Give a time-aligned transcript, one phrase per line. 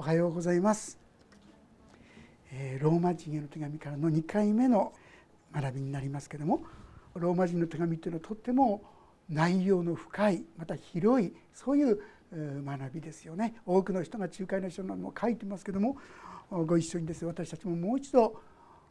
[0.00, 0.96] おはようございます、
[2.52, 4.92] えー、ローマ人への手紙からの2回目の
[5.52, 6.60] 学びになりますけども
[7.16, 8.80] ローマ人の手紙っていうのはとっても
[9.28, 12.00] 内容の深いまた広いそういう
[12.32, 13.56] 学びですよね。
[13.66, 15.96] 多くの人が仲介の書なども書いてますけども
[16.48, 18.40] ご一緒にです私たちももう一度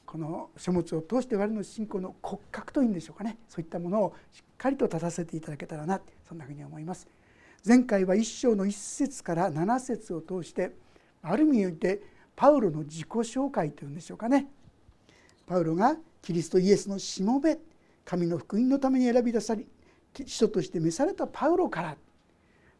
[0.06, 3.38] この書物を通して我の信仰の骨格というんでしょうかね。
[3.48, 7.08] そういったものをしっかりと立たせていただけたらなそんなふうに思います。
[7.66, 10.74] 前回は1章の1節から7節を通して
[11.22, 12.02] ある意味において
[12.36, 14.48] パウロの自己紹介というんでしょうかね。
[15.48, 17.58] パウロがキリストイエスのしもべ
[18.06, 19.66] 神の福音のために選び出され
[20.26, 21.98] 使徒として召されたパウロから、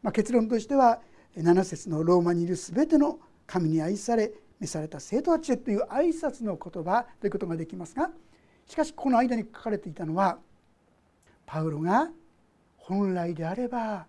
[0.02, 1.00] まあ、結論としては
[1.36, 8.10] 7節のローマにいる全ての神に愛され召された生徒たちへという挨拶の言葉ということができますが
[8.66, 10.38] しかしこの間に書かれていたのは
[11.46, 12.10] パウロが
[12.76, 14.06] 本来であれば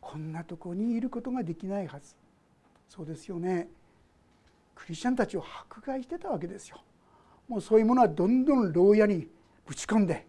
[0.00, 2.14] こんなとこにいることができないはず。
[2.88, 3.68] そうですよね。
[4.74, 6.82] クリスチャンたちを迫害してたわけですよ。
[7.48, 9.28] もうそういうものはどんどん牢屋に
[9.66, 10.26] ぶち込んで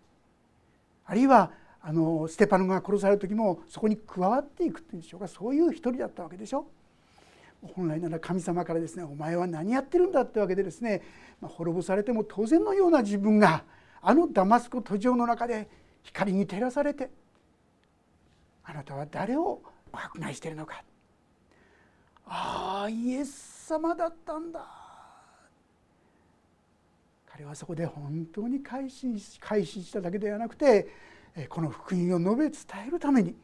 [1.06, 5.28] あるいはあのステパノが殺される時もそこに加わっていくっていうんでしょうか。
[5.28, 6.68] そういう一人だったわけでしょ。
[7.76, 11.02] 本来なら神様からですね「お前は何やってるんだ」ってわけでですね、
[11.42, 13.64] まあ、滅ぼされても当然のような自分が
[14.02, 15.68] あのダマスコ途上の中で
[16.04, 17.10] 光に照らされて
[18.64, 20.84] あなたは誰を迫害しているのか。
[22.30, 24.66] ああイエス様だったんだ
[27.26, 30.88] 彼はそこで本当に改心し改心しただけではなくて
[31.50, 33.36] この福音を述べ伝えるために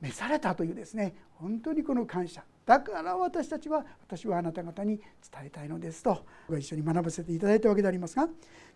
[0.00, 5.06] 召されたというですね本当にこの感謝だから私たちは私はあなた方に伝
[5.44, 8.28] えたいのですとご一緒に学ばせていただいたわけでありますが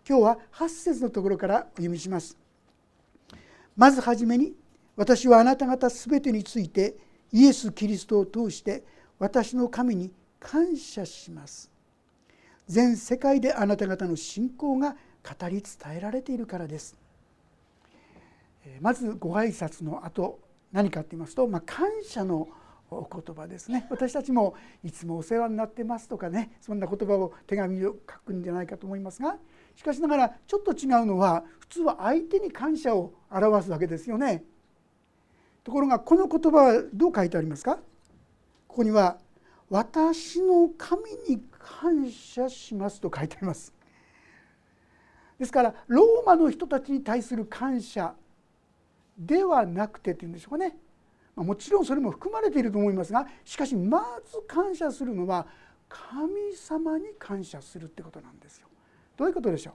[0.07, 2.37] 今日は8節のところからお読みします。
[3.75, 4.53] まずはじめに
[4.95, 6.95] 私はあなた方全てについて
[7.31, 8.83] イエス・キリストを通して
[9.19, 11.71] 私の神に感謝します。
[12.67, 16.95] 全世界であなた方の信仰が語り伝えられているからです。
[18.79, 20.39] まずご挨拶の後
[20.71, 22.47] 何かって言いますと、まあ、感謝の
[22.89, 23.87] お言葉ですね。
[23.89, 29.37] 私たちもいつもお世話になってますとかねそんな言葉を手紙を書くんじゃないかと思いますが
[29.75, 34.43] しかしながらちょっと違うのは普通は相手に感謝を表すわけですよね。
[35.63, 37.75] ところがこの言葉はどう書いてありますか？
[38.67, 39.17] ここには
[39.69, 43.73] 「私の神に感謝します」と書いてあります。
[45.37, 48.13] ですからローマの人たちに対する感謝
[49.17, 50.77] ではなくてっていうんでしょうかね
[51.35, 55.47] もちろんそれも含まれていると思いますがしかしまず感謝するのは
[55.89, 58.67] 神様に感謝するってことなんですよ。
[59.17, 59.71] どういうことでしょ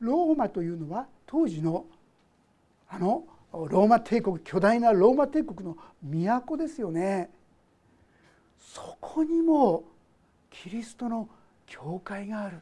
[0.00, 0.06] う？
[0.06, 1.86] ローマというのは当時の
[2.88, 7.30] あのローマ帝国巨大なローマ帝国の都ですよね。
[8.58, 9.84] そこにも
[10.50, 11.28] キリストの
[11.66, 12.60] 教会がある。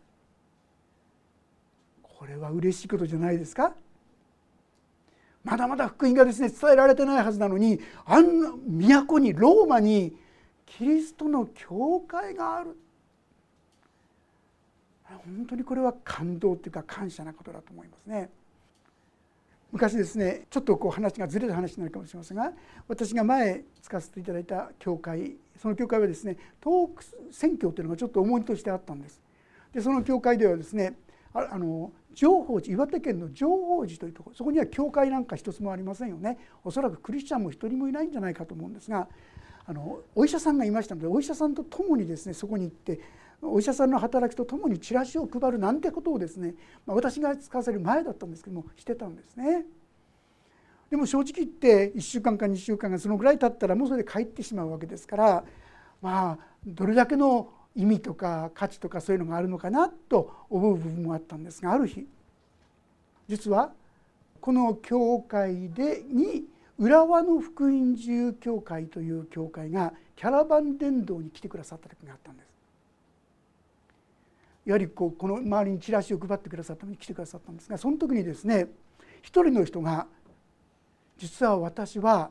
[2.02, 3.72] これは嬉しいことじゃないですか？
[5.42, 8.52] まだまだ福音がですね伝えられてないはずなのにあんな
[9.04, 10.14] 都にローマに
[10.66, 12.76] キリストの教会がある。
[15.08, 18.30] 本当にこれは感動というか感謝なことだと思いますね。
[19.72, 22.52] 昔ですねちょっとこう話がずれた話になるかもしれませんが
[22.88, 27.02] 私が前使わせていただいた教会その教会はですね東北
[27.32, 29.20] 選挙というのがちょっと重いとしてあったんです。
[29.72, 30.98] でその教会ではですね
[31.32, 39.08] あの情報寺岩手県の情報寺というところそこには教会なんか一つもありませんよねおそらくクリスチャンも一人もいないんじゃないかと思うんですが
[39.64, 43.00] あのお医者さんがいましたのでお医者さんと共にですねそこに行って
[43.42, 46.54] お医者さんの働きとともにチラシを配るなんてことをですね、
[46.86, 49.66] まあ、私が使わせる前だったんですけどもしてたんですね。
[50.90, 55.44] でも正直言って1週間か2週間がそのぐらい経ったらもうそれで帰ってしまうわけですから
[56.02, 62.06] まあどれだけの意味とか価値とかそういうのがあるのかなと思う部分もあったんですがある日
[63.26, 63.72] 実は
[64.42, 66.44] この教会でに
[66.78, 72.51] 浦和の福音自由教会という教会がキャラバン伝道に来てくださった時があったんです。
[74.64, 78.68] やはりこうこの周りにチラシを配ってくださったために来てくださったんですがその時にですね
[79.22, 80.06] 一人の人が
[81.18, 82.30] 「実は私は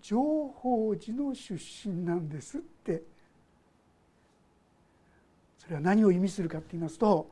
[0.00, 1.54] 情報寺の出
[1.88, 3.12] 身なんです」って。
[5.62, 7.30] それは何を意味するかって言いますと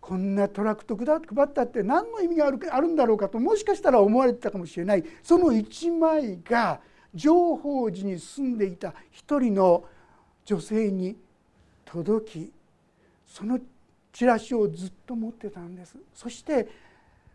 [0.00, 1.06] こんなトラクト配
[1.44, 5.04] ったって何の意味があるあるんだろうかともしかしたら思われてたかもしれない。
[5.22, 6.80] その一枚が
[7.14, 9.84] 情報寺に住んでいた一人の
[10.46, 11.16] 女性に
[11.84, 12.52] 届き
[13.34, 13.58] その
[14.12, 16.68] チラシをずっと持ってたんですそして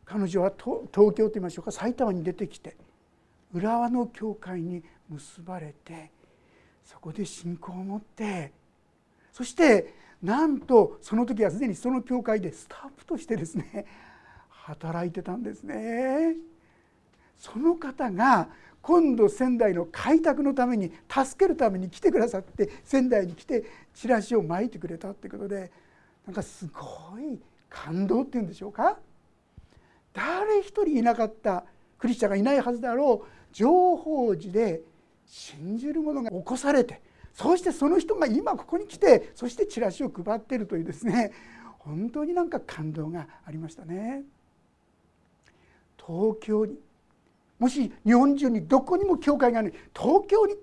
[0.06, 2.78] 彼女は東京といいましょうか埼玉に出てきて
[3.54, 6.10] 浦和の教会に結ばれて
[6.86, 8.54] そこで信仰を持って
[9.34, 9.94] そして
[10.24, 13.86] なんとその時はすでにその教会でスタッフとしてですね
[14.48, 16.36] 働いてたんですね。
[17.38, 18.50] その方が
[18.82, 25.72] 今度仙台の開拓のために助けるために来てくださって仙台に来てチラシを巻いてくれたってことで
[26.30, 27.40] なんかすごい
[27.72, 29.00] 感動っていうんでしょうか？
[30.14, 31.64] 誰一人いなかった
[31.98, 34.82] クリスチャンがいないはずだろう情報時で
[35.26, 37.02] 信じる者が起こされて
[37.34, 41.32] そしてその人が今ここに来てそしてチラシを配っているというですね
[41.80, 44.22] 本当になんか感動がありましたね。
[45.98, 46.78] 東京に
[47.58, 50.54] もし日本中にどこにも教会がない東京に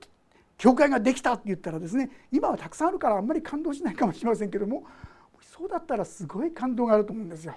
[0.59, 4.85] 教会ができたって言ったらですね今はたくさんあるからあんまり感動しないかもしれませんけども
[5.57, 7.55] そうだったらすごい感動があると思うんですよ。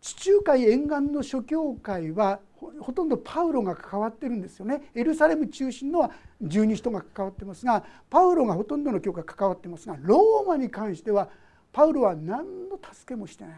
[0.00, 2.40] 地中海沿岸の諸教会は
[2.80, 4.90] ほとんどパウロが関わってるんですよね。
[4.94, 6.10] エルサレム中心のは
[6.42, 11.28] 12人が関わってますがパウロがほとんどの教会関わってますがローマに関しては
[11.72, 13.54] パウロは何の助けもしてない。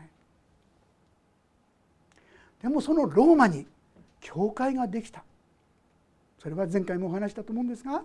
[2.63, 3.67] でもそのローマに
[4.21, 5.25] 教会ができた。
[6.39, 8.05] それは前回もお話したと思うんですが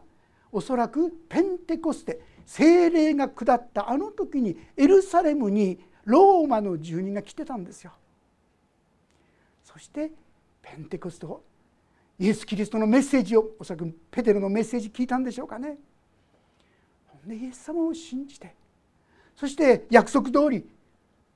[0.52, 7.92] おそらくペンテコステ精霊が下ったあの時にエルサレムにローマの住人が来てたんですよ。
[9.64, 10.12] そして
[10.62, 11.44] ペンテコスト
[12.20, 15.78] イエス・キリストのメッセージをおそらくペテロのメッセージ聞いたんでしょうかね
[17.08, 17.30] ほん。
[17.30, 18.54] でイエス様を信じて
[19.36, 20.68] そして約束通り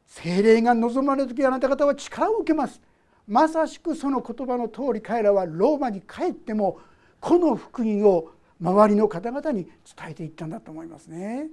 [0.05, 2.81] 精霊が望まれる時あなた方は力を受けます
[3.27, 6.79] まさしくその言葉の通り彼らはローマに帰っても
[7.19, 8.29] この福音を
[8.61, 9.73] 周りの方々に伝
[10.09, 11.49] えていったんだと思いますね。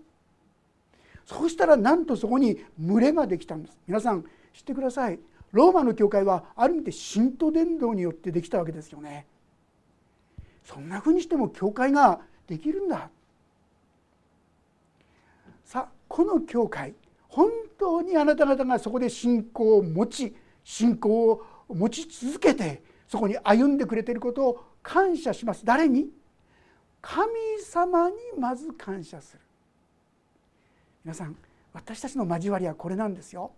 [1.25, 3.79] そうしたらなんとそこに群れができたんです。
[3.87, 5.19] 皆さん知ってください。
[5.53, 9.27] ローマの教会はある意味で神道伝道によってできたわけですよね。
[10.65, 13.11] そんなふうにしても教会ができるんだ。
[15.65, 16.95] さあこの教会
[17.29, 25.65] 本当にあなた方がそこで信仰を持ち信仰を持ち続けてそこに歩んでくれていることを感謝します。
[25.65, 26.09] 誰に？
[27.03, 27.29] 神
[27.61, 29.41] 様にまず感謝する。
[31.05, 31.37] 皆さん
[31.73, 33.51] 私たちの交わりはこれなんですよ。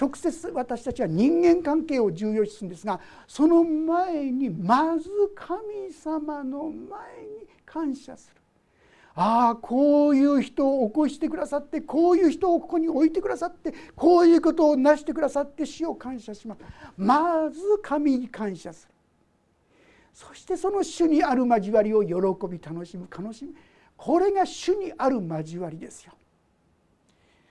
[0.00, 8.40] 直接私たちは人間関係を重要視するんですがその前にまず神様の前に感謝する。
[9.16, 16.60] ああこういう人を起こしてくださってこういう人をここに置いてくださってこういうことを成してくださって死を感謝します。
[16.96, 18.94] まず神に感謝する。
[20.18, 22.12] そしてその主にある交わりを喜
[22.48, 23.52] び楽しむ楽しむ。
[23.96, 26.12] これが主にある交わりですよ。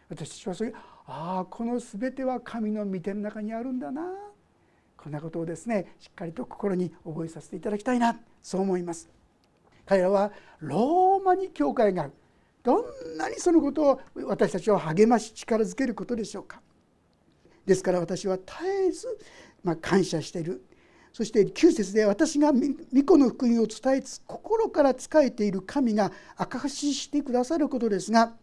[0.10, 0.76] 私たちはそういう
[1.06, 4.02] ああこの全ては神の御手の中にあるんだな。
[4.98, 8.20] こんなことをですねしっかりと心に覚えさせていただきたいな。
[8.42, 9.10] そう思います。
[9.86, 12.12] 彼らはローマに教会がある。
[12.64, 16.62] どんなにそのことを私たちを励まし力づけることでしょうか。
[17.66, 18.52] ですから私は絶
[18.90, 19.18] えず、
[19.64, 20.66] まあ、感謝している。
[21.14, 22.60] そして9節で私が御
[23.04, 28.34] 子の福音を伝えつ心から仕えている神が証ししてくださることですが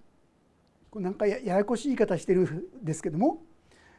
[0.91, 3.43] これなんかややこしい言い方してるんですけども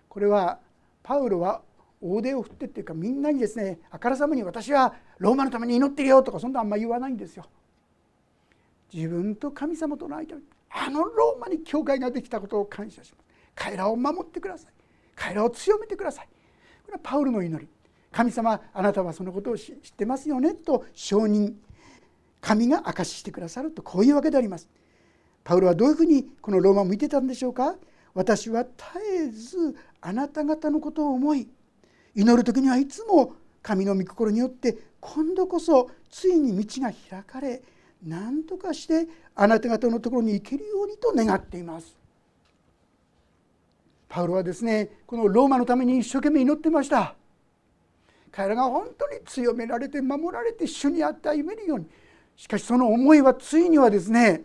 [0.10, 0.60] これは
[1.04, 1.62] パウロは
[2.02, 7.46] 大手を振ってっていうかみんなにですねあからさまに私はローマのために祈ってるよとかそんなあんま言わないんですよ。
[8.94, 13.26] 自分と神様との間にあのローマに教会ができたことを感謝します。
[13.56, 14.72] 彼らを守ってください。
[15.16, 16.28] 彼らを強めてください。
[16.86, 17.68] これはパウロの祈り。
[18.16, 21.52] 神様あなたはそのことを知ってますよねと承認
[22.40, 24.70] 神が証ししてくださるとこういうわけであります。
[25.44, 27.76] パウロはどういうふうにこのローマを見てたんでしょうか
[28.14, 28.74] 私は絶
[29.26, 31.50] えずあなた方のことを思い
[32.16, 37.62] 祈る時にはいつも神の御心によって今度こそついに道が開かれ
[38.02, 41.98] 何とかしてあなた方のところに行けるようにと願っています。
[44.08, 47.16] パウロはですねこのローマのために一生懸命祈ってました。
[48.36, 51.86] 彼らが本当に強められて守られて主にあって歩めるように
[52.36, 54.42] しかしその思いはついにはですね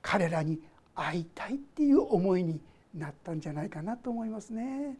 [0.00, 0.58] 彼らに
[0.94, 2.58] 会いたいっていう思いに
[2.94, 4.96] なったんじゃないかなと思いますね。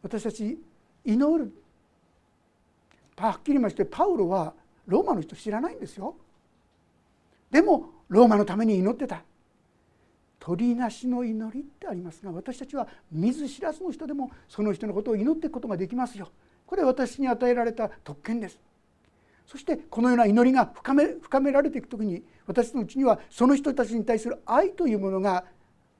[0.00, 0.56] 私たち
[1.04, 1.52] 祈る
[3.16, 4.54] はっきり言いましてパウロは
[4.86, 6.14] ローマの人知らないんですよ。
[7.50, 9.24] でもローマのために祈ってた。
[10.46, 16.28] 鳥なしの祈りってありますが私たちは見ず知らずの人でもその人のことを祈っていくことができますよ。
[16.66, 18.60] これは私に与えられた特権です。
[19.44, 25.46] そしてこのような祈りが深め深められていく時に私のうちにはその人たちに対する愛というものが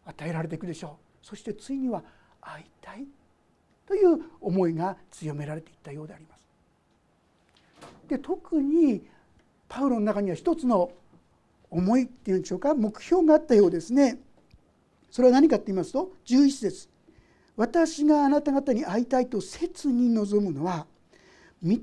[0.05, 2.05] 与えられていくでしょうそしてついには
[2.41, 3.05] 会いたい
[3.85, 9.05] という思いが強められていったようでありますで特に
[9.69, 10.91] パウロの中には一つの
[11.71, 14.21] 思いっていうんでしょうか目標があったようですね。
[15.17, 16.91] それは何かって言いますと11節
[17.57, 20.87] 私があなた方に会いたいと切に望むのは
[21.65, 21.81] 御霊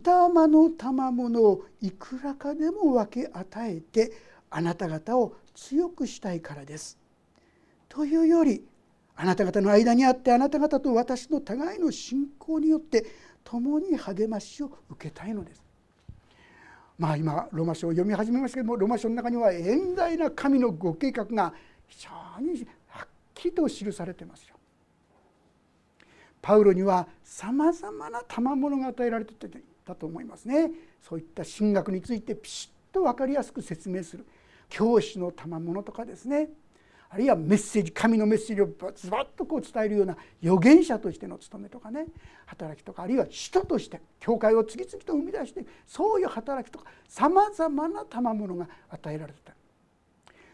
[0.48, 4.12] の賜物をいくらかでも分け与えて
[4.52, 7.00] あなた方を強くしたいからです。
[7.90, 8.64] というより
[9.16, 13.04] あなた方の間にあってあなた方と私の互いの信仰によって
[13.44, 15.64] 共に励ましを受けたいのです。
[17.00, 21.52] まあ今ローマ書を読み始めましたけどもローマ書の中には遠大な神のご計画が
[21.88, 22.68] 非常に
[23.50, 24.56] きと記されてますよ。
[26.42, 29.34] パウロにはさまざまな賜物が与えられて
[29.86, 30.72] たと思いますね。
[31.02, 34.26] そういった神学についてピシッと分かりやすく説明する
[34.70, 36.50] 教師の賜物とかですね
[37.10, 42.08] あるいはメッセージ神のメッセージをズバッとこう伝えるような預言者としての務めとかね
[42.48, 49.54] 働きとかあるいは人として教会を次々と生み出してそういう働きとかさまざまな賜物が与えられてた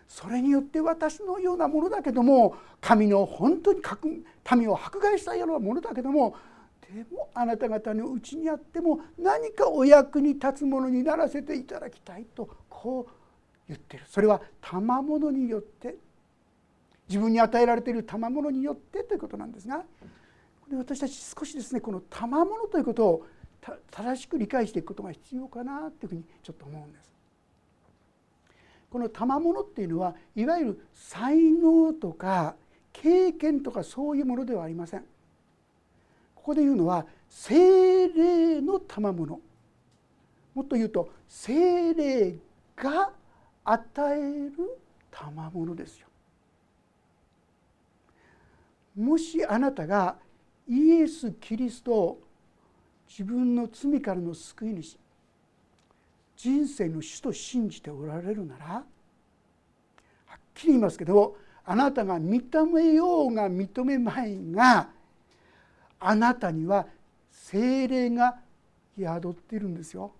[0.09, 3.79] それによって私のようなものだけども神の本当に
[4.57, 6.35] 民を迫害したようなものだけども
[6.81, 13.11] でもあなた方のうちにあっても何かお役に立つものにならせていただきたいとこう
[13.67, 15.95] 言ってるそれは賜物によって
[17.07, 19.83] 自分に与えられている賜物によってということなんですが
[20.73, 23.25] 私たち少しですねこの賜物ということを
[23.91, 27.18] 正しく理解していくことが必要かなというふうにちょっと思うんです。
[28.89, 32.55] この賜物っていうのはいわゆる才能とか
[32.91, 35.01] 経験とかそういうものではありません。
[36.35, 39.39] ここで言うのは精霊の賜物
[40.55, 42.35] もっと言うと精霊
[42.75, 43.11] が
[43.63, 44.79] 与える
[45.11, 46.07] 賜物ですよ。
[48.97, 50.17] もしあなたが
[50.67, 52.21] イエス・キリストを
[53.07, 54.97] 自分の罪からの救い主
[56.39, 58.83] 人生の主と信じておられるならは
[60.37, 64.87] っきり言いますけどあなたが認めようが認めまいが
[65.99, 66.87] あなたには
[67.29, 68.37] 精霊が
[68.97, 70.13] 宿っているんですよ。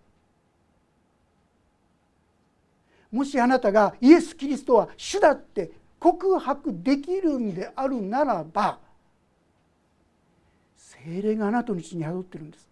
[3.10, 8.78] もしあなたがイエス・キリストは主だって告白できるんであるならば
[10.76, 12.70] 精霊があなたのうちに宿ってるんです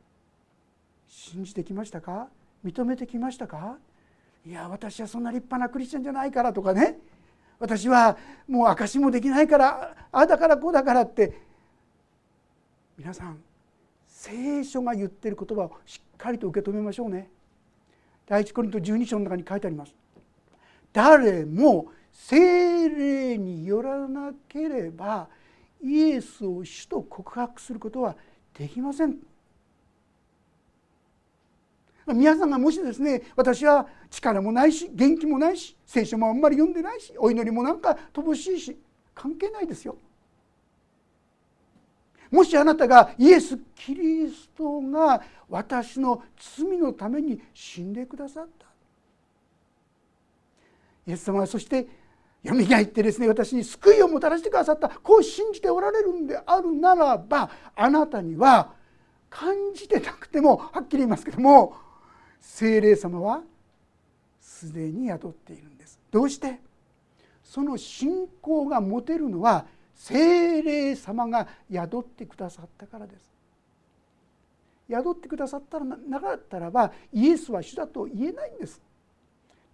[1.08, 2.28] 信じてきましたか？
[2.68, 3.78] 認めてきましたか？
[4.46, 7.00] いや私はそんな立派なクリスチャンじゃないからとかね。
[7.60, 11.42] 私はもう証しもできないからああだからこうだからって。
[12.98, 13.40] 皆さん
[14.08, 17.30] 聖書が言ってる言葉をしっかりと受け止めましょうね。
[18.26, 19.94] 第一コリント12章の中に書いてあります。
[20.92, 25.28] 誰も精霊によらなければ
[25.84, 28.16] イエスを主と告白することは
[28.58, 29.18] できません。
[32.14, 38.78] 皆さんがもしですね私は力もないし元気もないし聖書もあんまり読んでないしお祈りもなんか乏しいし
[39.14, 39.98] 関係ないですよ。
[42.30, 46.24] もしあなたがイエス・キリストが私の
[46.58, 48.68] 罪のために死んでくださった
[51.08, 51.88] イエス様はそして
[52.44, 58.74] よみがえってですね私に救いをもたらしてくださったこう信じておられるんであるならばあなたには
[59.30, 61.76] 感じてなくてもはっきり言いますけども
[62.40, 63.42] 精霊様は
[64.42, 66.00] すでに宿っているんです。
[66.12, 66.60] どうして？
[67.44, 69.66] その信仰が持てるのは
[69.96, 73.30] 精霊様が宿ってくださったからです。
[74.90, 78.82] 宿ってくださったらなかったらばイエスは主だと言えないんです。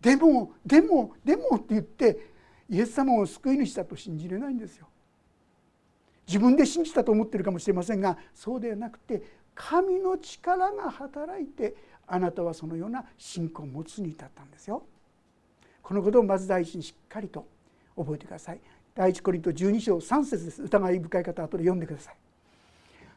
[0.01, 2.31] でもでもでもって言って
[2.69, 4.87] イエス様を救い主だと信じれないんですよ。
[6.25, 9.21] 自分で信じたと思ってるかもしれませんがそうではなくて
[9.55, 11.75] 神の力が働いて
[12.07, 14.83] あなたはそのような信仰を持つに至ったんですよ。
[15.81, 17.45] このことをまず第一にしっかりと
[17.95, 18.59] 覚えてください。
[18.95, 22.15] 第一コリント12章3節です疑い深い方は後で読んでください。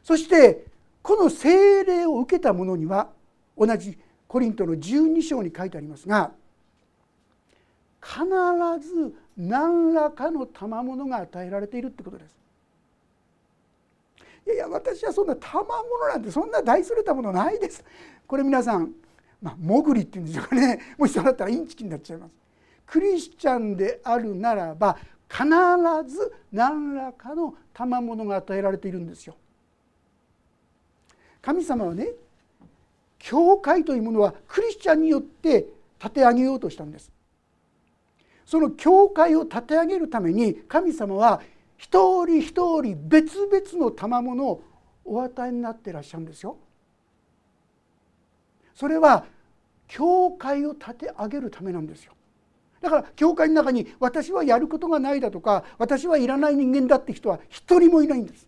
[0.03, 0.65] そして
[1.01, 3.09] この聖霊を受けた者には
[3.57, 6.31] 同じコリントの12章に書いてありますが
[8.01, 8.25] 必
[8.85, 12.35] ず何らかの賜物が与えられているってことです。
[14.47, 17.83] いやいや私はそんな賜物なんてそんな大それたものないです。
[18.25, 18.93] これ皆さん、
[19.41, 22.31] まあ、潜りっていうんでしょうかね もしそうだったらインチキになっちゃいます。
[22.85, 24.97] クリスチャンであるならば
[25.29, 25.43] 必
[26.07, 29.35] ず何らかの賜物が与えられているんですよ。
[31.41, 32.13] 神様はね
[33.19, 35.67] 教会というものはクリスチャンによって
[35.99, 37.11] 立て上げようとしたんです。
[38.45, 41.41] その教会を立て上げるために神様は
[41.77, 44.63] 一人一人別々の賜物を
[45.05, 46.57] お与えになっていらっしゃるんですよ。
[48.75, 49.25] それは
[49.87, 52.13] 教会を立て上げるためなんですよ。
[52.81, 58.47] だから教会の中に私はやることがないだとか私はいらない人間だって人は一人もいないんです。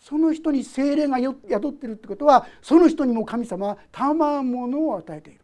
[0.00, 5.40] その人に精霊が宿ってるってことはその人にも神様は賜物を与えている。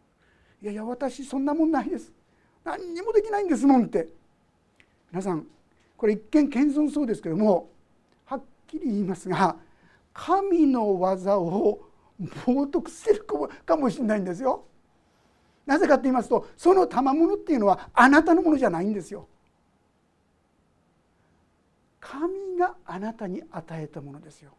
[0.61, 2.11] いやいや私そんなもんないです。
[2.63, 4.07] 何にもできないんですもんって。
[5.11, 5.45] 皆さん
[5.97, 7.69] これ一見謙遜そうですけども
[8.25, 9.55] はっきり言いますが
[10.13, 11.79] 神の技を
[12.45, 13.25] 冒涜してる
[13.65, 14.65] かもしれないんですよ。
[15.65, 19.27] なぜかと言いますとその賜物っていうのはあなたのものじゃないんですよ。
[21.99, 24.51] 神があなたに与えたものですよ。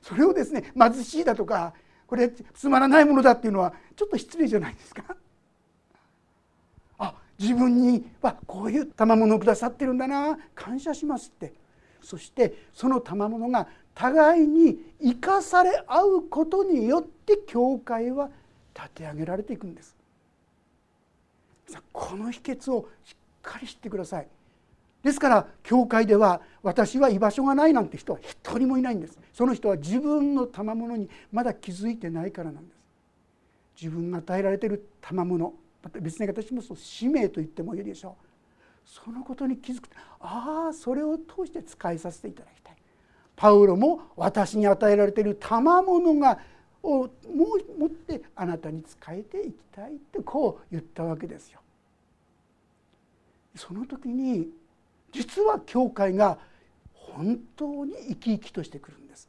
[0.00, 1.74] それをですね貧しいだとか
[2.06, 5.16] これつまらないものだっていうのはちょっと失礼じゃないですか。
[7.38, 11.52] 自分にはこういう賜物をくださってるんだな感謝しますって。
[12.00, 18.30] そしてその賜物が互いに生かされ合うことによって教会は
[18.74, 19.96] 立て上げられていくんです。
[21.92, 24.28] この秘訣をしっかり知ってください。
[25.02, 29.18] ですから教会では私は居場所がないなんて人は一人もいないんです。
[29.32, 32.78] その人は自分の賜物にまだ気づいてないからなんです。
[33.80, 38.26] 自分が与えられている賜物また別に私もそう使命と言ってもいいでしょう
[38.84, 39.88] そのことに気づく
[40.20, 42.76] ああそれを通して使いさせていただきたい
[43.36, 46.38] パウロも私に与えられている賜物が
[46.82, 47.08] をも
[47.76, 51.60] う持ってあなたに仕えていきたいってこう言ったわけですよ。
[53.54, 54.48] その時に
[55.12, 56.38] 実は教会が
[56.92, 59.28] 本当に生き生きとしてくるんです。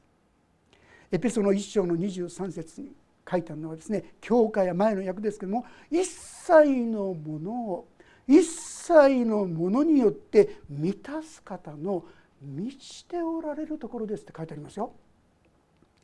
[1.12, 2.92] エペソの一章の23節に
[3.30, 7.88] 書いてあるのはですね教会は前の訳ですけども一切のものを
[8.28, 12.04] 一切のものによって満たす方の
[12.42, 14.92] 満ちておられるところですって書いてありますよ。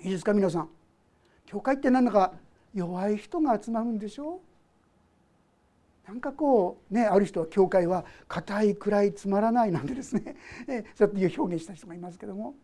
[0.01, 0.69] いいですか皆さん。
[1.45, 2.33] 教会って何だか
[2.73, 4.39] 弱い人が集まるんでしょ
[6.05, 6.09] う？
[6.09, 10.35] なんかこうねある人は教会は硬い暗いつまらないなんてですね
[10.95, 12.55] そうやって表現した人がいますけども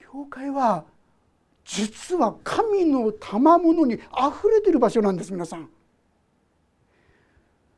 [0.00, 0.84] 教会は
[1.66, 5.68] 実は神の賜物にあふれてる場所なんです皆さん。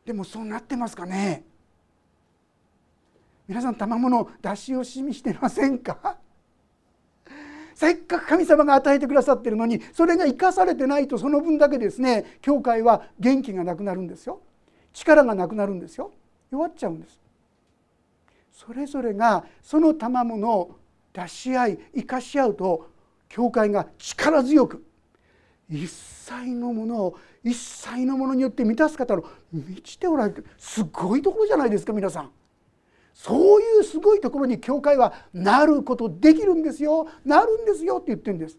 [0.04, 1.42] でもそうなってますかね？
[3.48, 6.18] 皆さん賜物出し惜しみしてませんか？
[7.74, 14.42] せっかく神様が与えてくださってるのにそれが生かされてないとその分だけですね教会は元気がなくなるんですよ。
[14.92, 16.12] 力がなくなるんですよ。
[16.50, 17.18] 弱っちゃうんです。
[18.52, 20.76] それぞれがその賜物を
[21.14, 22.90] 出し合い生かし合うと
[23.28, 24.84] 教会が力強く
[25.70, 32.30] 一切のものを一切のものによって満たす方の満ちておられるすごいところじゃないですか皆さん。
[33.14, 37.08] そういうすごいところに教会はなることできるんですよ。
[37.24, 38.58] なるんですよって言ってるんです。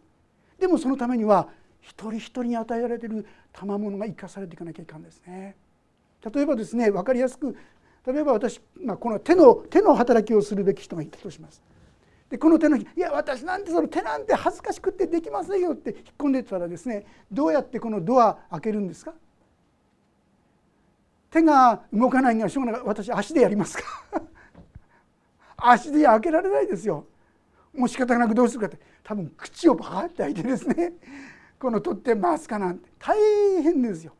[0.60, 1.47] でもそのためには
[1.82, 5.55] 一人一人に与えられている賜物が生かされていかなきゃいかんですね。
[6.34, 7.55] 例えばですね分かりやすく
[8.05, 11.62] 例えば私、まあ、この手の手の働きをするべき人がいたとします。
[12.29, 19.13] でこの手のひいや私なんてその手なんて恥ずかしくってできませんよって引っ込んでたらですねどうやってこのドア開けるんですか？
[21.31, 22.81] 手が動かないにはしょうがない。
[22.85, 23.83] 私足でやりますか？
[25.57, 27.05] 足で開けられないですよ。
[27.73, 28.79] もう仕方なくどうするかって。
[29.03, 30.93] 多分口をバーって開いてですね
[31.59, 32.89] この取ってますかなんて。
[32.99, 33.17] 大
[33.61, 34.13] 変ですよ。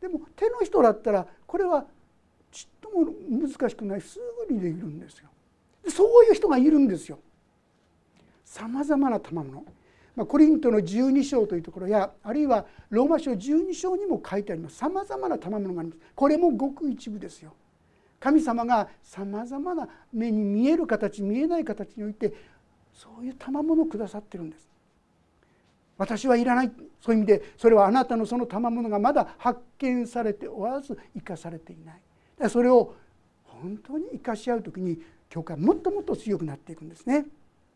[0.00, 1.86] でも手の人だったらこれは
[2.50, 4.00] ちっとも難しくない。
[4.02, 5.28] すぐにできるんですよ。
[5.88, 7.18] そういう人がいるんですよ。
[8.44, 9.64] さまざまな賜物。
[10.16, 14.76] まあ、コリントの12章というところやあるいはローマ書12章にも書いてあります。
[14.76, 16.00] さまざまな賜物があります。
[16.14, 17.54] これもごく一部ですよ。
[18.18, 22.34] 神様がさまざまな目に見える形見えない形において
[22.92, 24.68] そういう賜物をくださってるんです。
[25.96, 26.72] 私はいらない。
[27.00, 32.50] そういう意味でそれはあなたのその賜物がまだ発見されておらず生かされていない。
[32.50, 32.94] それを
[33.44, 37.24] 本当に生かし合う時に教会はもっともっと強くなっていくんですね。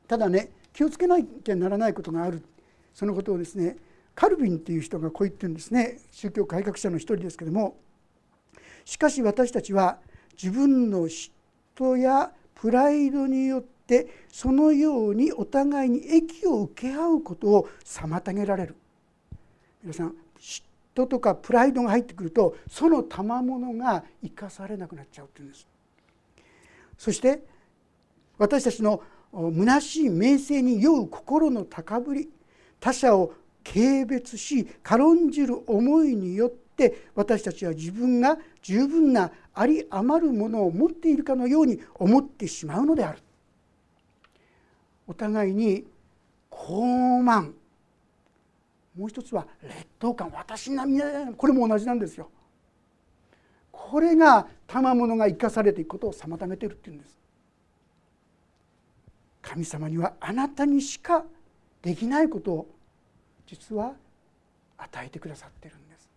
[0.07, 2.43] ただね気をつけなきゃならないことがある。
[2.93, 3.77] そのことをですね
[4.15, 6.01] カルビンっていう人がこう言ってるんですね。
[6.11, 7.77] 宗教改革者の一人ですけども
[8.85, 9.99] しかし私たちは
[10.33, 11.31] 自分の嫉
[11.77, 18.77] 妬やプライドによってそのようにお互いに益を受け合うことを妨げられる。
[19.83, 20.63] 皆さん嫉
[20.95, 25.69] 妬とかプライドが入ってくるとその賜物が生かされなくなっちゃうっていうんです。
[26.99, 27.43] そして
[28.39, 29.03] 私たちの
[29.33, 32.29] 虚しい名声に酔う心の高ぶり
[32.81, 33.33] 他者を
[33.65, 43.19] 軽蔑し軽んじる思いによって私たちは自分が十分なあり余るものを持っているかのように思ってしまうのである。
[45.07, 45.85] お互いに
[46.51, 47.53] 傲慢。
[48.97, 50.31] もう一つは劣等感。
[50.33, 51.01] 私なみ
[51.37, 52.31] これも同じなんですよ。
[53.77, 57.19] これが賜物が生かされていくことを妨げているっていうんです。
[59.43, 61.25] 神様にはあなたにしか
[61.83, 62.67] できないことを
[63.47, 63.93] 実は
[64.79, 66.09] 与えてくださってるんです。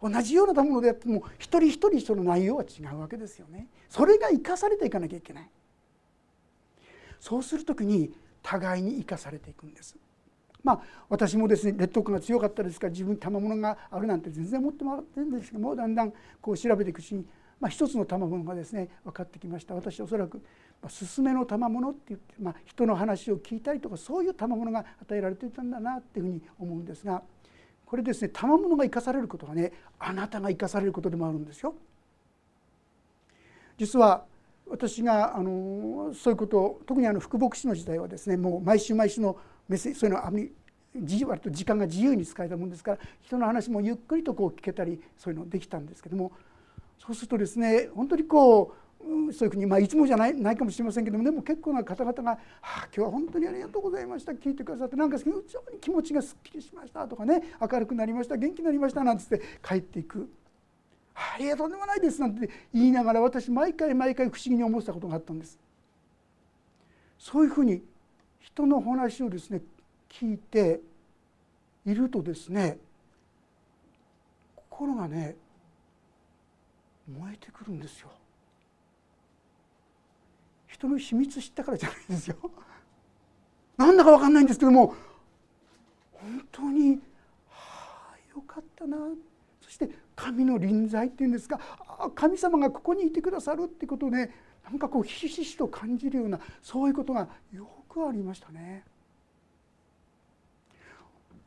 [0.00, 3.66] 同じような賜物であっても一人一人その内容は違うわけですよね。
[3.88, 5.50] それが生かされていかなきゃいけない。
[7.20, 9.96] そうする時に互いに生かされていくんです。
[10.66, 17.24] まあ私もですね劣等感が強かったですから自分に賜物があるなんて全然思ってませんでしたけどもだんだんこう調べていくうちに、
[17.60, 20.42] まあ、一つの賜物がですね分かってきました私おそらく
[20.82, 27.22] まあ勧めの賜物って言って、まあ、人の話を聞いたりとかそういう賜物が与えられていたんだなっていうふうに思うんですが
[27.84, 31.76] これですね賜物が生かされることはねあなたが生かされることでもあるんですよ。
[33.78, 34.24] 実は
[34.68, 39.36] 私があのそういうことを特にあの副牧師の時代はですねもう毎週毎週の
[39.76, 40.52] そういうのはあまり
[41.26, 46.32] 割と時間が自由に使えたもんですから人の話もゆっくりとこう聞けたりそういうのできたんですけども
[46.98, 48.86] そうするとですね本当にこう
[49.32, 55.32] そういうふうに、まあ、いつもじゃないないかもしれませんけどもでも結構な方々が「はあ、今日は本当にありがとうございました聞いてくださってなんか非常
[55.72, 60.28] に気持ちがすっきりしました」とかね「明るくなりました元気になりました」なんつって帰っていく
[61.14, 65.58] 「ありがとうでもないです」なんて言いながら私毎回毎回不思議に思ってたことがあったんです。
[67.18, 67.82] そういうふうに
[68.56, 69.60] 人の話をですね
[70.08, 70.80] 聞いて
[71.84, 72.78] いるとですね
[74.54, 75.36] 心がね
[77.06, 78.08] 燃えてくるんですよ。
[80.66, 82.36] 人の秘密知ったからじゃないですよ。
[83.76, 84.94] なんだか分かんないんですけども
[86.12, 86.94] 本当に
[87.50, 88.96] はあよかったな
[89.60, 91.60] そして神の臨在っていうんですか
[92.14, 98.84] 神様がここにいてくださるってことをねなんかこうひしひしと感じるようなそういうことがよくありましたね。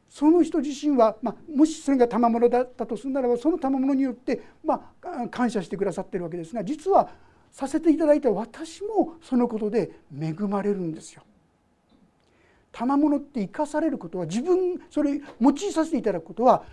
[0.09, 7.09] その人自身は、まあ、もしそれが賜物だったとするならばその賜物によって、まあ、感謝してくださってるわけですが実は
[7.51, 11.23] させていただいた私もそのことで恵まれるんですよ。
[12.71, 16.63] 賜物って生かされることは自分それ用いさせていただくことは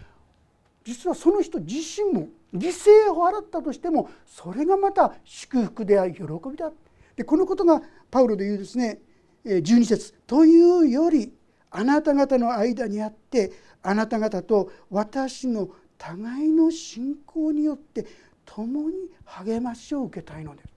[0.85, 6.71] 実はその人自身も犠牲を払ったとしてもそれがまた祝福であり喜びだ
[7.17, 9.01] でこのことがパウロで言うですね
[9.47, 10.15] 12節。
[10.27, 11.33] というより
[11.71, 18.07] あなた方の間にあってあなた方と私の互いの信仰によって
[18.45, 20.69] 共に励ましを受けたいのです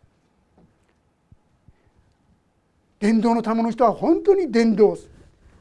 [2.99, 4.97] 伝道のための人は本当に伝道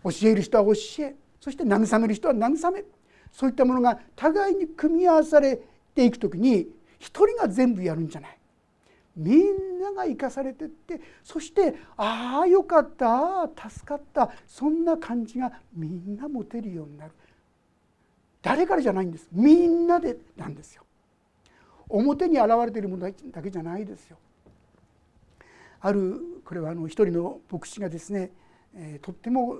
[0.05, 2.85] 教える人は教えそして慰める人は慰め
[3.33, 5.61] そういったものが互いに組み合わされ
[5.95, 6.69] ていく時に
[6.99, 8.38] 一人が全部やるんじゃない。
[9.19, 17.13] みんなが生かされてってそしてああよかった助かったそんな感じがみんな持てるようになる。
[18.41, 19.29] 誰からじゃないんです。
[19.33, 20.85] みんなでなんですよ。
[21.89, 24.19] 表に現れているものだけじゃないですよ。
[25.81, 28.31] あるこれはあの一人の牧師がですね、
[28.75, 29.59] えー、とっても、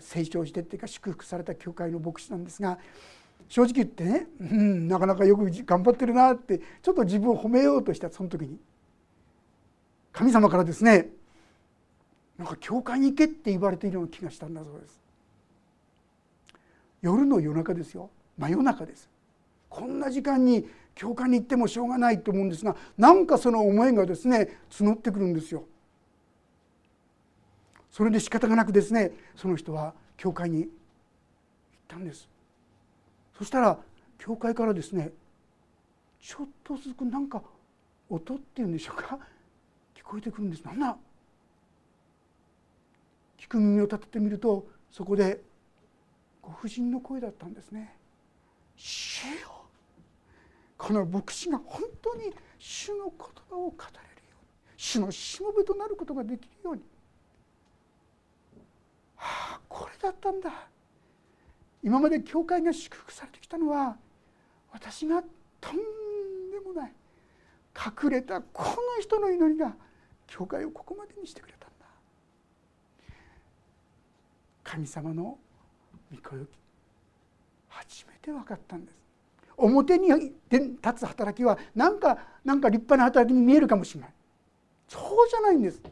[0.00, 2.78] 成長してっていうか祝福された教会の牧師なんですが
[3.48, 8.58] 正直言ってね、うん、なかなかよく頑張ってるなってちょっと自分を褒めようとしたその時に。
[10.18, 11.10] 神様からですね
[12.38, 15.00] なんか教会に行けって言われているような気がしたんだそうです。
[17.02, 19.08] 夜の夜中ですよ真夜中です
[19.68, 25.62] こんな時間に教会に行ってもしょうがないと思うんですがなんかその思いがですね募ってくるんですよ。
[27.92, 30.70] それで仕方がなくですねその人は教会に行っ
[31.86, 32.28] たんです
[33.36, 33.78] そしたら
[34.18, 35.12] 教会からですね
[36.20, 37.40] ちょっとずつなんか
[38.10, 39.18] 音っていうんでしょうか
[40.08, 40.62] こえてくるんです。
[40.62, 40.96] なんだ。
[43.36, 45.42] 聞く耳を立ててみるとそこで
[46.42, 47.94] ご婦人の声だったんですね
[48.74, 49.66] 「主よ。
[50.78, 53.12] この牧師が本当に主の言
[53.50, 53.96] 葉を語れる
[54.30, 56.82] ように主のしもべとなることができるように。
[59.16, 60.68] はあこれだったんだ。
[61.82, 63.98] 今まで教会が祝福されてきたのは
[64.72, 65.22] 私が
[65.60, 65.76] とん
[66.50, 66.94] でもない。
[68.02, 69.76] 隠れたこの人の祈りが
[70.28, 71.86] 教会をここまでにしてくれたんだ。
[74.62, 75.36] 神様の
[76.12, 76.46] 御声
[77.68, 78.94] 初めて分かったんです。
[79.56, 80.08] 表に
[80.50, 84.10] 立つ働きはなんかなんか立派な働きに見えるかもしれない。
[84.86, 85.82] そうじゃないんです。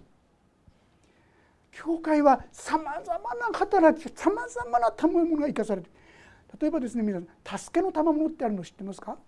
[1.72, 5.90] 教会はさまざまな働きさまざまな賜物が生かされて
[6.58, 9.18] 例えばですね皆さん助けの賜物ってあるの知ってますか？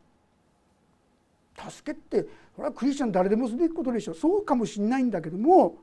[1.58, 2.22] 助けって
[2.54, 4.14] これはクリスチャン誰でもすべきことでしょう。
[4.14, 5.76] そうかもしれないんだけども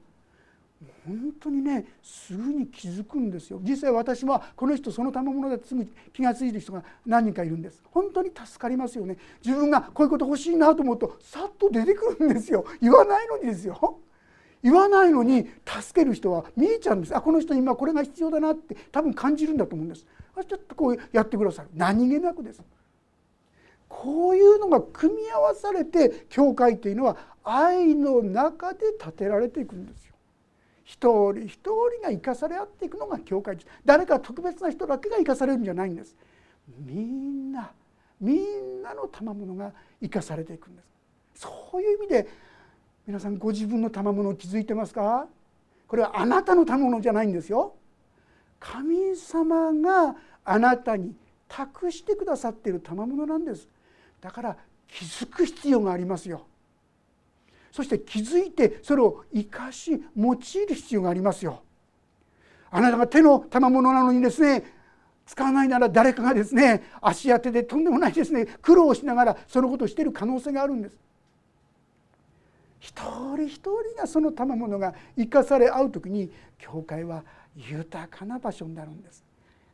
[1.05, 3.59] 本当にねすぐに気づくんですよ。
[3.61, 7.81] 実際私はこの人その賜物だってすぐ気が付いてる人が何人かいるんです。
[7.91, 9.17] 本当に助かりますよね。
[9.43, 12.65] 自分がこういうこと欲しいなと思うとさっと出てくるんですよ。
[12.81, 13.99] 言わないのにですよ。
[14.63, 17.15] 言わないのに助ける人は見えちゃうんです。
[17.15, 20.05] あこの人に今これが必要だなって多分感じるんだと思うんです。
[20.47, 22.61] ちょっとこうやってくださる何気なくです。
[23.87, 30.15] こういうのが組み合わされて教会というのは愛の中で建てられていくんですよ。
[30.83, 33.67] 一人一人が生かされ合っていくのが教会です。
[33.83, 36.15] 誰か特別な人だけが生かされるんじゃないんです。
[36.85, 37.71] みんな
[38.19, 39.71] みんなの賜物が
[40.01, 40.81] 生かされていくんで
[41.33, 41.41] す。
[41.41, 42.27] そういう意味で
[43.05, 45.27] 皆さんご自分の賜物を気づいてますか？
[45.87, 47.75] これはあなたの賜物じゃないんですよ。
[48.59, 51.13] 神様があなたに
[51.47, 53.67] 託してくださっている賜物なんです。
[54.25, 54.57] だから
[54.87, 56.47] 気づく必要がありますよ。
[57.71, 61.61] そして気づいてそれを生かし用いる必要がありますよ。
[62.71, 64.63] あなたが手の賜物なのにですね
[65.27, 70.97] 使わないなら誰かがですね足当てでとんでもないですね苦労しながらそのことをしている可能性があるんです。
[72.79, 72.95] 一
[73.37, 77.23] 人一人がその賜物が生かされ合う時に教会は
[77.55, 79.23] 豊かな場所になるんです。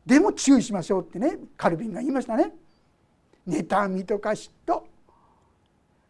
[0.04, 2.52] でも注意しましょうってねカルビンが言いましたね。
[3.48, 4.82] 妬みとか嫉妬。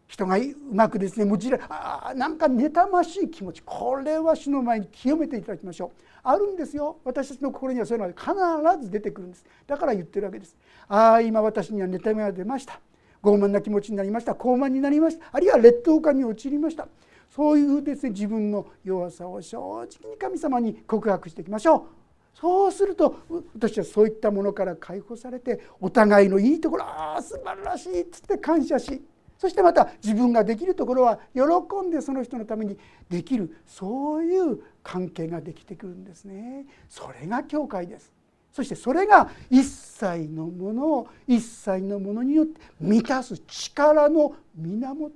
[0.08, 3.62] 人がうまくですねもちろんあなんか妬ましい気持ち。
[3.64, 5.90] これは主の前に清めていただきましょう。
[6.22, 6.98] あるんですよ。
[7.04, 9.46] 私たちの心にはそういうのが必ず出てくるんです。
[9.66, 10.54] だから言ってるわけです。
[10.88, 12.78] ああ今私には妬みが出ました。
[13.22, 14.34] 傲慢な気持ちになりました。
[14.34, 15.24] 高慢になりました。
[15.32, 16.86] あるいは劣等感に陥りました。
[17.30, 22.01] そういうですね自分の弱さを正直に神様に告白していきましょう。
[22.34, 23.16] そうすると
[23.54, 29.02] 私はそういったものから解放されてお互いのいいところああ素晴らしいっつって感謝し
[29.38, 31.42] そしてまた自分ができるところは喜
[31.86, 36.64] んでその人のためにできるそういう関係ができてくるんですね。
[36.88, 38.12] それが教会です。
[38.52, 45.12] そしてそれが一切のものを一切のものによって満たす力の源。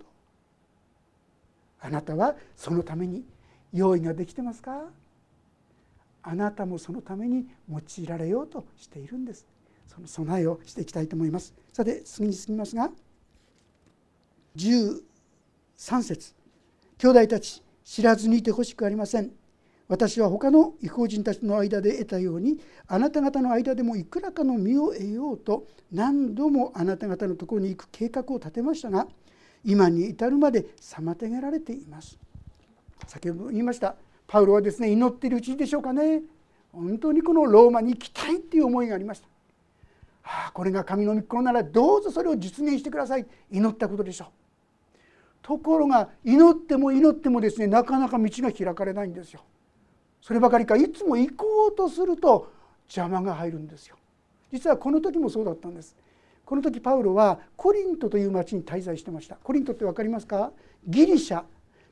[1.81, 3.25] あなたはそのために
[3.73, 4.87] 用意ができてますか？
[6.29, 9.47] あなたもそのために用いられようとしているんです。
[9.87, 11.55] その備えをしていきたいと思います。
[11.73, 12.91] さて次に進みますが
[14.57, 15.03] 13
[16.03, 16.35] 節。
[16.99, 19.31] 兄弟たち知らずにいてほしくありません。
[19.87, 22.59] 私は他の違法人たちの間で得たように
[22.89, 29.07] あなた方の間でもいくらかの身を得ようと何度もあなた方のところに行く計画を立てましたが
[29.65, 32.19] 今に至るまで妨げられています。
[33.07, 33.95] 先ほど言いました
[34.27, 36.23] パウロはですね祈っているうちでしょうかね
[36.73, 39.29] 本当にこのローマに行きたいっていう思いがありました。
[40.25, 44.29] ああこれが神の御心ならどうぞそれを実現してください祈ったことでしょう。
[45.43, 49.43] ところが祈っても祈ってもですねなかなか道が開かれないんですよ。
[50.21, 52.53] そればかりかいつも行こうとすると
[52.89, 53.97] 邪魔が入るんですよ。
[54.53, 55.97] 実はこの時もそうだったんです。
[56.45, 59.37] この時パウロはコリントという町に滞在してました。
[59.37, 60.51] コリントって分かりますか？
[60.87, 61.45] ギリシャ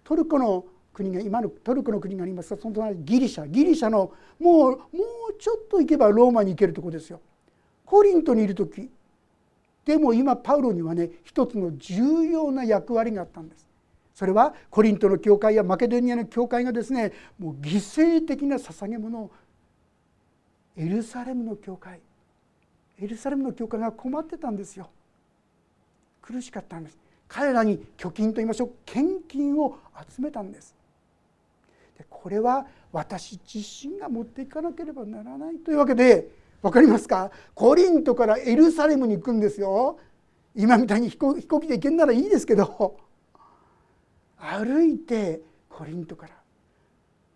[0.03, 2.51] トルコの国が今のトルコの国があります。
[2.51, 3.47] がその隣ギリシャ。
[3.47, 4.79] ギリシャのもうも
[5.31, 7.21] うちょっと行けばローマに行けるとこですよ。
[7.85, 8.89] コリントにいる時。
[9.85, 13.69] でも今パウロにはね一つの重要な役割があったんです。
[14.15, 19.21] それはコリントの教会やマケドニアの教会がですねもう犠牲的な捧げ物。
[19.21, 19.31] を
[20.77, 22.01] エルサレムの教会。
[22.99, 24.89] エルサレムの教会が困ってたんですよ。
[26.23, 26.99] 苦しかったんです。
[27.29, 28.71] 彼らに貯金といいましょう。
[28.87, 29.79] 献金を
[30.09, 30.75] 集めたんです。
[31.97, 36.29] でこれは私自身が持っていかなければならないというわけで
[36.63, 37.31] 分かりますか？
[37.55, 39.99] コリントからエルサレムに行くんですよ。
[40.57, 42.99] 今みたいに飛行機で行けんならいいですけど。
[44.39, 46.35] 歩いてコリントから。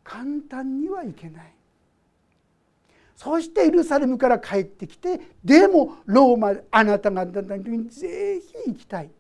[0.05, 1.55] 簡単には行けない。
[3.15, 9.11] そしてエルサレムから帰ってきてでもローマあなたがにぜひ行きたい。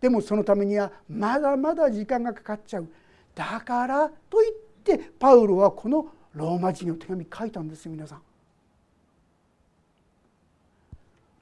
[0.00, 2.88] でもそのためにはまだまだ時間がかかっちゃう。
[3.34, 8.22] だからと言ってってパウロはこのローマ人の手紙書いたんですよ皆さん。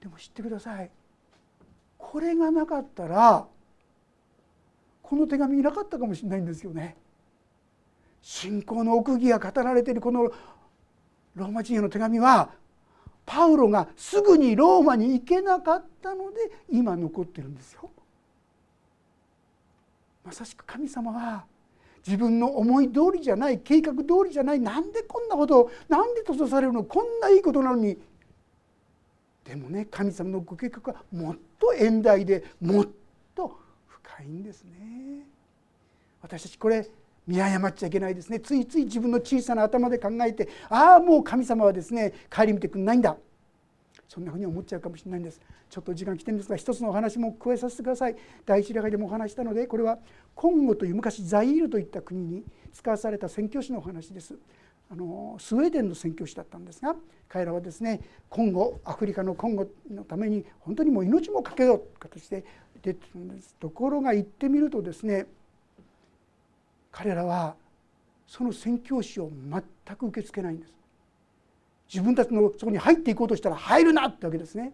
[0.00, 0.90] でも知ってください
[1.98, 3.46] これがなかったら
[5.02, 6.96] この手紙いなかったかもしれないんですよね。
[8.22, 12.50] 信仰の奥義が語られているこのローマ人への手紙は
[13.26, 16.38] パウロがすぐにローマに行けなかったので
[16.70, 17.90] 今残ってるんですよ。
[20.24, 21.44] まさしく神様は
[22.06, 27.98] 自分の思い通りじゃない計画通りじゃないなんでこんなことをなんで閉ざされるのこんないいことなのに。
[29.44, 32.88] でもね神様のご計画はもっと遠大でもっ
[33.34, 35.26] と深いんですね。
[36.22, 36.86] 私たちこれ
[37.26, 38.40] 見誤っちゃいけないですね。
[38.40, 43.16] ついつい自分の小さな頭で考えてああもう神様はですね顧みてくんないんだ。
[44.10, 45.40] そんなふうに思っちゃうかもしれないんです。
[45.68, 48.16] ちょっと時間来てるんですが一つのお話も加えさせてください。
[48.44, 50.00] 第一例会でもお話したのでこれは
[50.34, 54.34] コンゴという昔ザイールといった国に使わされた宣教師のお話です。
[54.90, 56.96] あのスウェーデンの宣教師だったんですが
[57.28, 62.44] 彼らはですねコンゴアフリカのコンゴのために本当にもう命も懸けようという形で
[62.82, 63.54] 出てるんです。
[63.60, 65.26] ところが行ってみるとですね
[66.90, 67.54] 彼らは
[68.26, 70.79] その宣教師を全く受け付けないんです。
[71.92, 74.72] 自分たちのそこに入っていこうとしたら入るなってわけですね。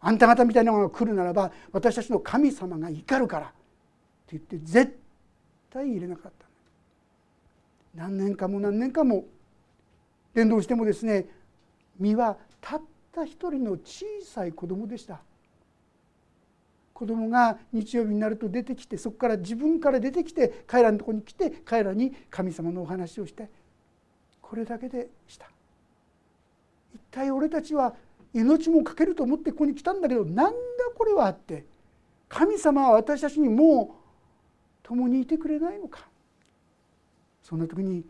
[0.00, 3.50] あんた方みたいなのが来るならば私たちの神様が怒るからっ
[4.26, 4.98] て言って絶
[5.70, 6.46] 対入れなかった
[7.94, 9.24] 何年間も何年間も
[10.34, 11.26] 伝道してもですね
[11.98, 15.20] 身はたった一人の小さい子供でした。
[16.92, 23.50] 子供が日曜日になると出てきてそこから自分から出てきて彼らのとこに来て彼らに神様のお話をして
[24.40, 25.50] これだけでした。
[26.94, 27.94] 一体俺たちは
[28.32, 30.54] 命も懸けると思ってここに来たんだけどなんだ
[30.96, 31.64] これはって
[32.28, 33.96] 神様は私たちにも
[34.82, 36.06] う共にいてくれないのか
[37.42, 38.04] そんな時に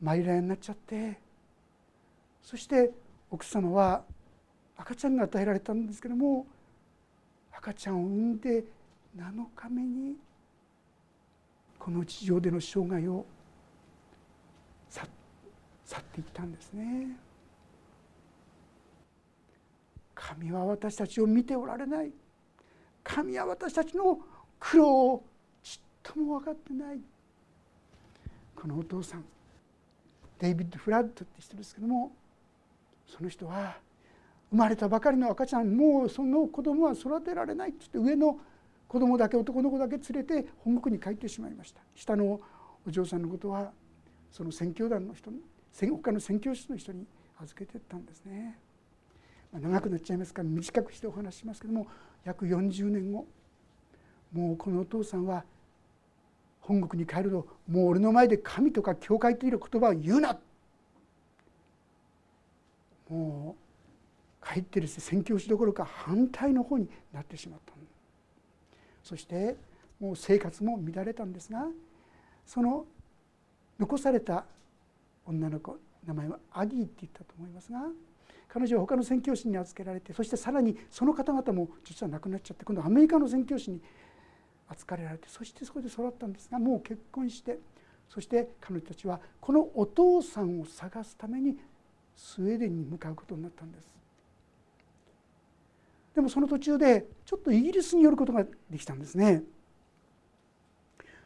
[0.00, 1.18] マイライになっちゃって
[2.42, 2.90] そして
[3.30, 4.04] 奥様は
[4.76, 6.46] 赤ちゃんが与えられたんですけども
[7.52, 8.64] 赤ちゃんを産んで
[9.16, 10.16] 7日目に
[11.78, 13.24] この地上での生涯を
[15.84, 17.16] 去っていったんですね。
[20.26, 22.10] 神は私たちを見ておられない。
[23.02, 24.18] 神は私たちの
[24.58, 25.24] 苦労を
[25.62, 27.00] ちっとも分かってない。
[28.56, 29.24] このお父さん
[30.38, 32.12] デイビッド・フラッドって人ですけども
[33.06, 33.76] その人は
[34.50, 38.40] 生まれたばかりの赤ちゃんもうその子供は育てられないって言って上の
[38.88, 41.82] 子供だけ男の子だけ連れて本国に帰ってしまいました。
[41.94, 42.40] 下の
[42.86, 43.72] お嬢さんのことは
[44.30, 45.42] その宣教団の人に
[46.02, 47.06] 他の宣教師の人に
[47.42, 48.58] 預けてったんですね、
[49.60, 51.86] 長くなっちゃいますから短くしてお話ししますけども
[52.24, 53.26] 約40年後
[54.32, 55.44] もうこのお父さんは
[56.60, 60.38] 本国に帰るともう俺の前で神とか教会という言葉を言うな。
[63.08, 63.54] も
[64.40, 67.74] うかえってですね宣教師どころか反対の方になってしまった。
[69.02, 69.56] そして
[70.00, 71.68] もう生活も乱れたんですが
[72.46, 72.86] その
[73.78, 74.46] 残された
[75.26, 77.80] 女の子名前はアギーって言ったと思いますが
[78.54, 83.80] 彼女は他の宣教師に預けられてそしてさらにその方々も実は亡くなっちゃって今度アメリカの宣教師に
[84.68, 87.58] 扱われられてそしてそこで育ったんですがもう結婚して
[88.08, 91.56] そして彼女たちはこのお父さんを探すために
[92.14, 93.92] スウェーデンに向かうことになったんです。
[96.14, 99.42] でもその途中でちょっとイギリスに寄ることができたんですね。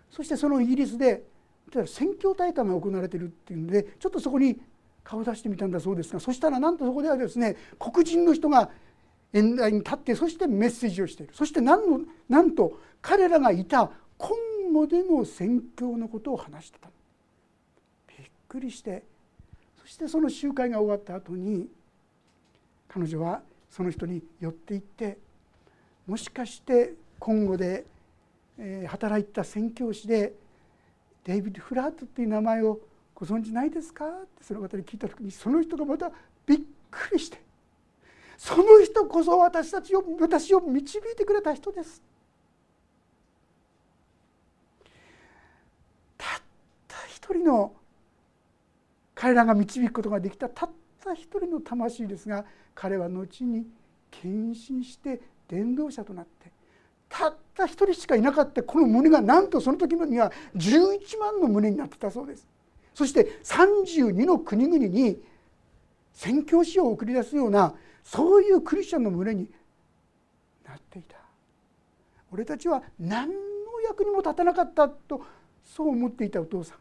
[0.08, 1.24] そしてそのイギリスで
[1.84, 4.58] 宣教大会が行われているっていうのでちょっとそこに
[5.09, 8.68] 顔出してみたんだそうですがそしたらなんとそこではですね黒人の人が
[9.33, 11.33] 演台に立ってそしてメッセージをしている。
[11.35, 14.37] そして何のなんと彼らがいた今
[14.71, 16.90] 後での宣教のことを話してた。
[18.09, 19.03] びっくりして。
[19.81, 21.68] そしてその集会が終わった後に
[22.87, 23.40] 彼女は
[23.71, 25.16] その人に寄っていって
[26.07, 27.87] もしかして今後で
[28.87, 30.35] 働いた宣教師で
[31.25, 32.81] デイビッド・フラットっていう名前を
[33.18, 34.04] ご存じないですか？
[34.07, 36.12] ってその方に聞いた時にその人がまた
[36.46, 37.42] びっくりして
[38.37, 42.00] その人こそ私たちを私を導いてくれた人です。
[46.16, 46.42] たっ
[46.87, 47.72] た一人の
[49.16, 50.48] 彼らが導くことができた。
[50.48, 50.70] たっ
[51.02, 52.44] た一人の魂ですが
[52.76, 53.66] 彼は後に
[54.12, 56.52] 献身して伝道者となって
[57.09, 62.46] たった一人しかいなかったこの胸がなんとその時には11万の胸になってたそうです。
[62.98, 65.22] そして32の国々に
[66.12, 69.48] 宣教師を送り出すようなそういうクリスチャンの胸に
[70.66, 71.16] なっていた。
[72.32, 73.34] 俺たちは何の
[73.87, 75.22] 役にも立たなかったと
[75.64, 76.79] そう思っていたお父さん。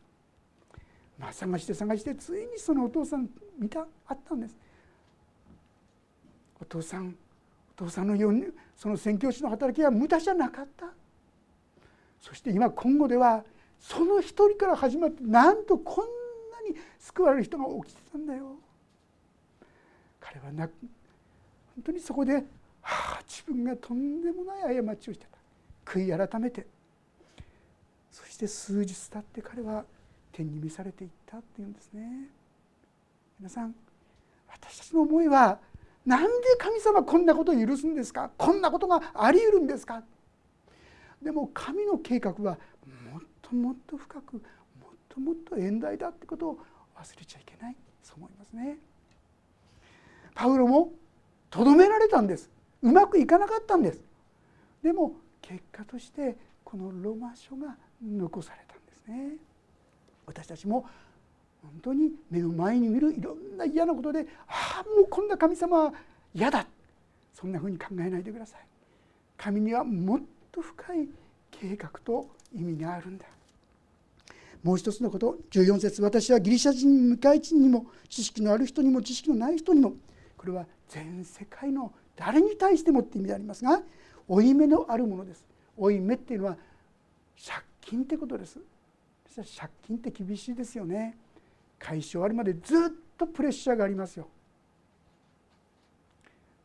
[1.22, 3.30] まあ探して探してついにそのお父さん
[3.60, 4.58] 見たあったんです。
[6.60, 7.16] お父さん
[7.78, 10.88] お父さんのようにその宣教師の働きは無駄じゃなかった。
[12.20, 13.44] そして今今後では
[13.80, 18.56] その一人から始まってなんとこんなに救われる人が起きてたんだよ。
[20.20, 22.42] 彼はな本当にそこで、は
[22.82, 25.38] あ、自分がとんでもない過ちをしてた。
[25.92, 26.68] 悔い改めて。
[28.12, 29.86] そして数日経って彼は
[30.32, 32.30] 天に召されていったっていうんですね。
[33.40, 33.76] 皆さん
[34.50, 35.60] 私たちの思いは
[36.06, 38.32] なんで神様こんなことを許すんですか？
[38.38, 40.04] こんなことがあり得るんですか？
[41.22, 42.58] でも神の計画は
[43.14, 44.44] もともっと深くもっ
[45.08, 46.60] ともっと遠大だってことを
[46.98, 48.78] 忘れちゃいけないそう思いますね。
[50.36, 50.92] パウロも
[51.50, 52.50] とどめられたんです。
[52.82, 54.02] うまくいかなかったんです。
[54.84, 57.76] でも結果としてこのロマ書が
[58.06, 59.38] 残されたんですね。
[60.26, 60.86] 私たちも
[61.62, 65.94] 本当に目の前に見るいろんな嫌なことでああもうこんな神様は
[66.34, 66.68] 嫌だ。
[67.34, 68.62] そんなふうに考えないでください。
[69.38, 70.22] 神にはもっ
[70.52, 71.08] と深い
[71.52, 73.26] 計画と意味があるんだ。
[74.64, 79.94] もう一つのこと14節私はギリシャ人向かい人にも知識のある人にも知識のない人にも
[80.36, 83.82] これは全世界の誰に対してもって意味でありますが
[84.28, 85.46] 負い目のあるものです。
[85.78, 86.58] 負い目っていうのは
[87.38, 88.60] 借金ってことです。
[89.36, 91.18] 借金って厳しいですよね。
[91.80, 94.28] 解消あるまでずっとプレッシャーがありますよ。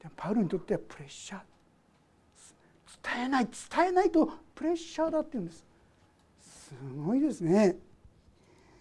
[0.01, 1.41] でもパウロにとってはプレッシャー。
[3.03, 5.65] 伝えない伝えないとプレッシャーだって言うんです。
[6.73, 7.77] すごいですね。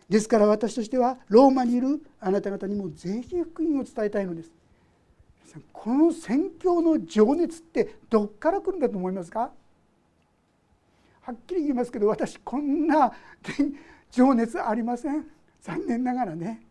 [0.09, 4.51] ですから私としてはローマにいるあなた方にもぜひ福音を伝えたいのです。
[5.73, 9.51] この宣教の情熱ってどっから来るんだと思いますか？
[11.21, 13.11] はっきり言いますけど私こんな
[14.11, 15.25] 情熱ありません。
[15.61, 16.61] 残念ながらね。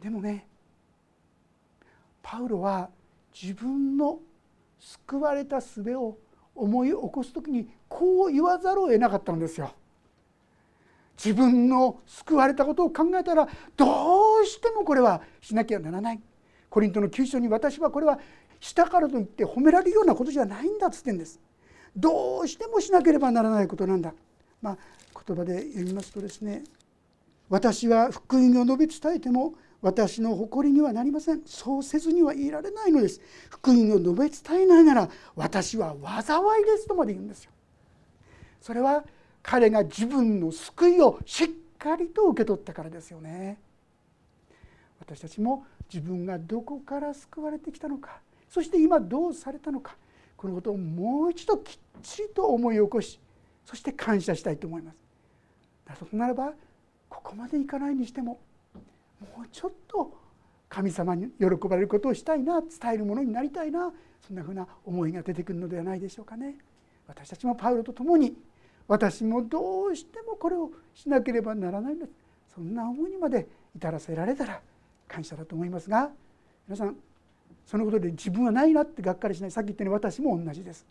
[0.00, 0.46] でもね
[2.22, 2.90] パウロは
[3.32, 4.20] 自分の
[4.78, 6.18] 救われた術を
[6.54, 9.72] 思い起こす時にこう言わざるを得なかったんですよ。
[11.16, 16.20] 自分の救われたことを考えたらどうしてもこれはしなきゃならない。
[16.70, 18.20] コリントの9章に私はこれは
[18.60, 21.40] したからといって褒められるようなことじゃないんだっつってんです。
[21.96, 24.14] どうしてもしなければならないことなんだ。
[24.62, 24.78] まあ
[25.26, 26.64] 言葉で読みますとですね
[27.48, 31.42] 私は福音を述べ伝えても私の誇りにはなりません。
[31.46, 33.20] そうせずにはいられないのです。
[33.50, 37.50] 福音を述べ伝えないなら私は災いですとまで言うんですよ。
[38.60, 39.04] それは
[39.42, 41.48] 彼が自分の救いをしっ
[41.78, 43.58] かりと受け取ったからですよね。
[45.00, 48.20] 私たちも自分がどこから救われてきたのか。
[48.48, 49.96] そして今どうされたのか。
[50.38, 53.18] このことをもう一度きっちりと思い起こし
[53.66, 54.96] そして感謝したいと思います。
[56.12, 56.52] ならば
[57.08, 58.38] ここまでいかないにしても
[59.20, 60.16] もうちょっと
[60.68, 63.90] 神様に喜ばれることをしたいな伝えるものになりたいな
[64.24, 66.56] そんなふうな思いが出てくるのではないでしょうかね。
[67.08, 68.36] 私たちもパウロと共に
[68.88, 72.06] 私もどうしてもこれをしなければならないんだ
[72.52, 74.60] そんな思いにまで至らせられたら
[75.06, 76.10] 感謝だと思いますが
[76.66, 76.96] 皆さん
[77.66, 79.50] そのことで自分はないなってがっかりしない。
[79.50, 80.86] さっき言ったように私も同じです。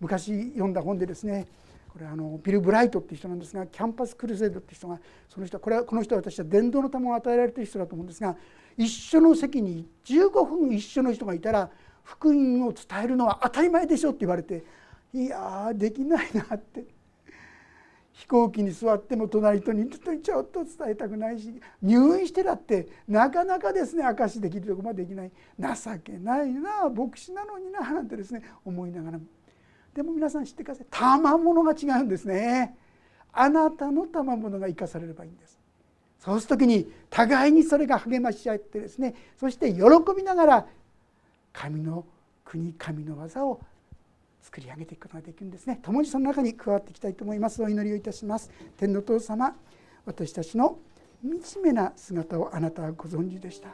[0.00, 1.46] 昔読んだ本でですね
[1.88, 8.36] これあのビル・ブライトっていう人なんですがキャンパス・クルセイドっていう人がその人これはこの人は私は伝道の賜を与えられてる人だと思うんですが
[8.76, 11.70] 一緒の席に15分一緒の人がいたら
[12.02, 14.64] 福音を伝えるのは当たり前でしょって言われて
[15.14, 16.95] いやできないなって。
[18.16, 21.52] 飛行機に座っても隣とにちょっと伝えたくないし
[21.82, 25.30] 入院してだってなかなかですね証しできるとこまでできない。
[25.58, 29.24] 情けないな牧師なのにななんてですね思いながらも。
[29.94, 30.86] でも皆さん知ってください。
[30.90, 32.74] 賜物が違うんですね。
[33.34, 35.58] あなたの賜物が生かされればいいんです。
[36.18, 39.80] そうする時に互いにそれが励まし合ってですねそして喜
[40.16, 40.66] びながら
[41.52, 42.06] 神の
[42.46, 43.60] 国神の技を
[44.46, 45.80] 作り上げていくことができるんですね。
[45.82, 47.60] 共にその中に加わっていきたいと思います。
[47.60, 48.48] お祈りをいたします。
[48.76, 49.56] 天の父様
[50.04, 50.78] 私たちの
[51.20, 53.70] 惨めな姿をあなたはご存知でした。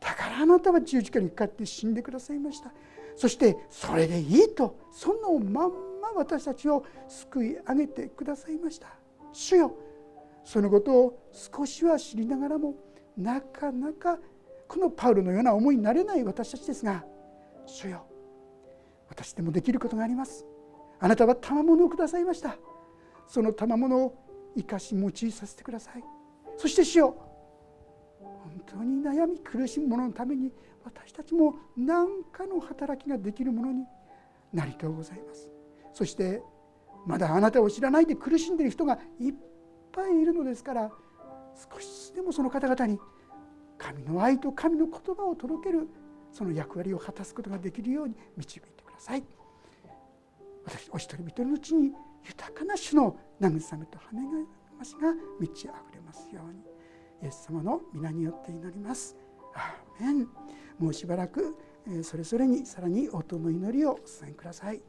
[0.00, 2.72] だからあなたは十字架にかかって死んでくださいました。
[3.14, 8.88] そしてそれでいいとそのまんま私たちを救い上げてくださいました。
[9.32, 9.76] 主よ
[10.44, 12.74] そのことを少しは知りながらも
[13.16, 14.18] なかなか
[14.66, 17.04] このパウロのような思いになれない私たちですが
[17.66, 18.04] 主よ
[19.12, 20.46] 私でもできることがあります。
[20.98, 22.56] あなたは賜物をくださいました。
[23.26, 24.14] その賜物を
[24.56, 26.04] 生かし用いさせてください。
[26.56, 27.16] そして主よ
[28.20, 30.50] 本当に悩み苦しむ者のために
[30.82, 33.84] 私たちも何かの働きができるものに
[34.52, 35.50] なりとうございます。
[35.92, 36.42] そして
[37.06, 39.34] まだあなたを知らないで苦しんでいる人がいっ
[39.92, 40.90] ぱいいるのですから
[41.70, 42.98] 少しでもその方々に
[43.76, 45.86] 神の愛と神の言葉を届ける
[46.30, 49.24] その役割を果たすことができるように導いてさい。
[50.64, 51.92] 私お一人一人のうちに
[52.24, 54.28] 豊かな種の慰めと羽が
[54.78, 56.60] ましが満ち溢れますように。
[57.22, 59.16] イエス様の皆によって祈ります。
[59.54, 60.28] アーメン。
[60.78, 61.56] もうしばらく
[62.04, 64.80] それぞれにさらに応答の祈りをお伝えください。